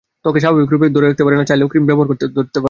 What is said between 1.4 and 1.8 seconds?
চাইলে বিবি